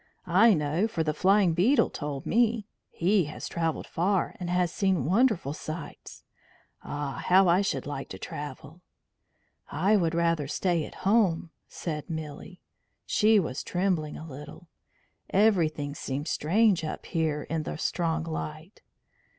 "I 0.25 0.55
know, 0.55 0.87
for 0.87 1.03
the 1.03 1.13
Flying 1.13 1.53
Beetle 1.53 1.91
told 1.91 2.25
me. 2.25 2.65
He 2.89 3.25
has 3.25 3.47
travelled 3.47 3.85
far, 3.85 4.35
and 4.39 4.49
has 4.49 4.71
seen 4.73 5.05
wonderful 5.05 5.53
sights. 5.53 6.23
Ah! 6.81 7.21
how 7.27 7.47
I 7.47 7.61
should 7.61 7.85
like 7.85 8.09
to 8.09 8.17
travel!" 8.17 8.81
"I 9.71 9.95
would 9.95 10.15
rather 10.15 10.47
stay 10.47 10.85
at 10.85 11.05
home," 11.05 11.51
said 11.67 12.09
Milly. 12.09 12.61
She 13.05 13.39
was 13.39 13.61
trembling 13.61 14.17
a 14.17 14.25
little; 14.27 14.69
everything 15.29 15.93
seemed 15.93 16.27
strange 16.27 16.83
up 16.83 17.05
here 17.05 17.43
in 17.43 17.61
the 17.61 17.77
strong 17.77 18.23
light. 18.23 18.81